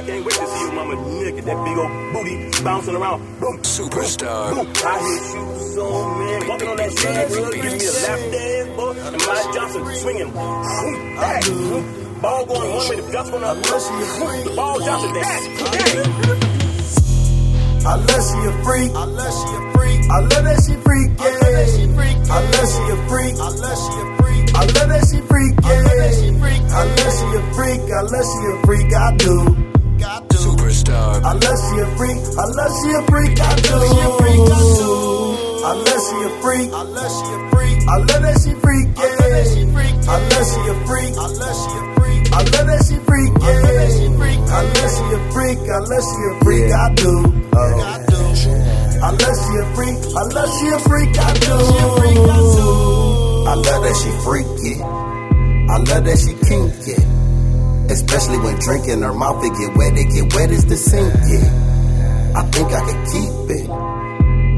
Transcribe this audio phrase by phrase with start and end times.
[0.00, 3.20] I can't wait to see your mama naked, that big old booty bouncing around.
[3.38, 4.48] Boom, Superstar.
[4.48, 4.72] boom.
[4.80, 6.48] I hear shoes on, man.
[6.48, 8.96] Walking on that shit, rug, give me a lap dance, boy.
[8.96, 10.32] And Mike Johnson swinging.
[10.32, 11.04] Boom.
[12.16, 13.60] Ball going one way, the Johnson going the other.
[13.60, 15.36] The ball Johnson, that.
[17.84, 21.28] Unless she a freak, unless she a freak, I love that she freak, yeah.
[22.40, 25.92] Unless she a freak, unless she a freak, I love that she freak, yeah.
[26.72, 29.69] Unless she a freak, unless she a freak, I do.
[30.00, 31.20] Superstar.
[31.24, 33.76] Unless she a freak, unless she a freak, I do.
[35.60, 39.20] Unless she a freak, unless she a freak, I love that she freak, yeah.
[39.20, 43.60] Unless she a freak, unless she a freak, I love that she freak, yeah.
[44.50, 47.12] Unless she a freak, unless she a freak, I do.
[49.02, 51.56] Unless she a freak, unless she a freak, I do.
[53.46, 54.74] I love that she freaky.
[54.80, 57.19] I love that she kinky.
[58.10, 61.46] Especially when drinking her mouth it get wet, it get wet as the sink yeah.
[62.34, 63.66] I think I could keep it,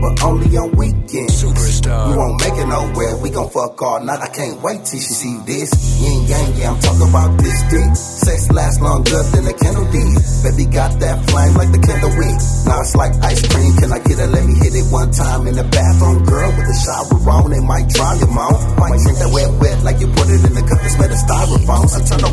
[0.00, 1.36] but only on weekends.
[1.36, 2.08] Superstar.
[2.08, 4.25] You won't make it nowhere, we gon' fuck all night.
[4.25, 5.69] I can't wait till she see this.
[6.00, 7.92] Yin yang, yeah, I'm talking about this dick.
[7.92, 10.17] Sex lasts longer than a candle did.
[10.48, 12.36] Baby got that flame like the candle wick.
[12.64, 14.33] Now it's like ice cream, can I get it?
[14.33, 17.53] Let me hit it one time in the bathroom, girl, with the shower on.
[17.53, 18.61] It might dry your mouth.
[18.80, 21.20] Might drink that wet, wet like you put it in the cup that's made of
[21.20, 21.84] styrofoam.
[21.89, 22.25] I turn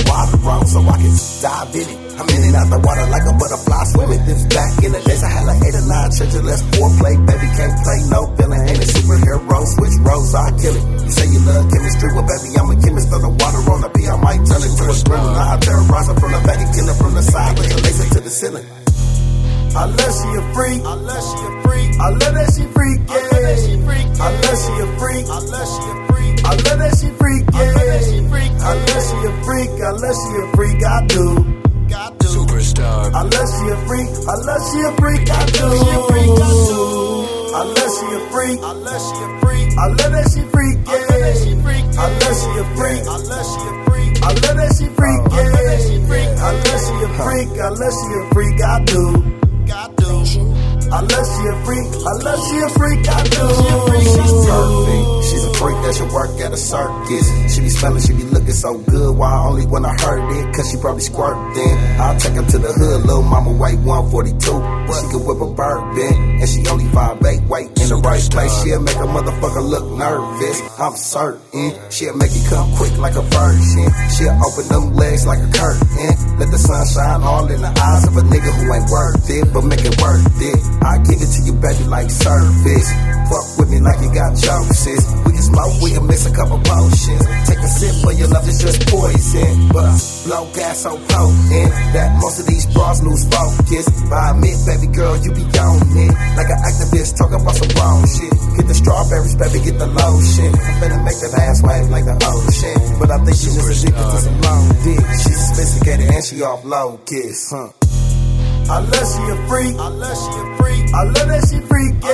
[1.72, 2.20] can dive in it.
[2.20, 4.26] I'm in and out the water like a butterfly swimming.
[4.26, 6.46] This back in the days I had like eight or nine children.
[6.46, 8.62] Let's foreplay, baby can't play no villain.
[8.70, 10.86] Ain't a superhero, switch roles, I kill it.
[11.06, 13.08] You say you love chemistry, well baby I'm a chemist.
[13.10, 15.34] Throw the water on the P, I might turn it to a thriller.
[15.38, 18.00] I terrorize her from the back and kill her from the side, but you lace
[18.04, 18.66] it to the ceiling.
[19.70, 23.22] Unless she a freak, unless she a freak, I love that she freak, yeah.
[23.38, 27.70] Unless she a freak, unless she a freak, I love that she freak, yeah.
[28.60, 31.59] Unless she a freak, unless she a freak, I do.
[33.90, 34.30] Superstar.
[34.30, 36.86] Unless she a freak, unless she a freak, I do.
[37.50, 40.94] Unless she a freak, unless she a freak, I love that she freak, yeah.
[41.00, 45.50] Unless she a freak, unless she a freak, I love that she freak, yeah.
[46.40, 49.04] Unless she a freak, unless she a freak, I do.
[50.92, 53.46] Unless she a freak, unless she a freak, I do.
[54.00, 55.06] She's perfect.
[55.30, 57.28] She's a freak that should work at a circus.
[57.52, 59.12] She be smelling, she be looking so good.
[59.20, 60.56] Why I only when I heard it?
[60.56, 61.44] Cause she probably squirted.
[61.56, 61.76] then.
[62.00, 64.40] I'll take her to the hood, little mama weight 142.
[64.40, 68.54] She can whip a bourbon, and she only 5'8, weight in the right place.
[68.64, 70.58] She'll make a motherfucker look nervous.
[70.80, 73.92] I'm certain she'll make it come quick like a virgin.
[74.16, 76.40] She'll open them legs like a curtain.
[76.40, 79.46] Let the sun shine all in the eyes of a nigga who ain't worth it,
[79.54, 80.60] but make it worth it.
[80.82, 82.88] I give it to you, baby, like service.
[83.28, 83.59] Fuck
[83.90, 85.02] like you got choices.
[85.26, 87.26] We can smoke, we can mix a couple potions.
[87.50, 89.74] Take a sip, but your love is just poison.
[89.74, 89.98] But
[90.30, 93.90] blow gas so potent that most of these bras lose focus.
[94.06, 96.14] But I admit, baby girl, you be on it.
[96.38, 98.34] Like an activist talking about some wrong shit.
[98.62, 100.54] Get the strawberries, baby, get the lotion.
[100.78, 102.78] Finna make that ass wave like the ocean.
[103.02, 105.02] But I think she was addicted to some long dick.
[105.26, 107.79] She's sophisticated and she off low kiss, huh?
[108.72, 112.14] Unless she a freak, unless she a freak, I love that she freak, yeah.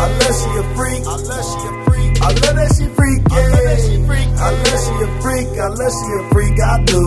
[0.00, 3.52] Unless she a freak, unless she a freak, I love that she freak, yeah.
[4.48, 7.02] Unless she a freak, unless she a freak, I do.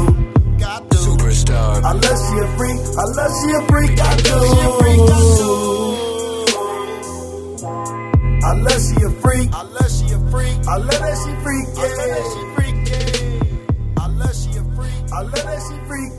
[0.94, 1.82] Superstar.
[1.90, 4.38] Unless she a freak, unless she a freak, I do.
[8.46, 12.22] Unless she a freak, unless she a freak, I love that she freak, yeah.
[14.06, 16.14] Unless she a freak, I love that she freak,